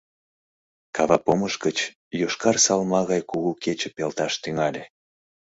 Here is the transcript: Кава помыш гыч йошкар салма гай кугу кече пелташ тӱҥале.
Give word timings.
Кава 0.95 1.17
помыш 1.25 1.53
гыч 1.65 1.77
йошкар 2.19 2.55
салма 2.65 3.01
гай 3.11 3.21
кугу 3.29 3.51
кече 3.63 3.89
пелташ 3.95 4.33
тӱҥале. 4.41 4.83